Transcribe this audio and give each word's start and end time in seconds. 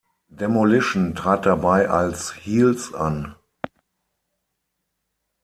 Demolition 0.29 1.13
trat 1.13 1.45
dabei 1.45 1.87
als 1.87 2.33
Heels 2.43 2.91
an. 2.95 3.35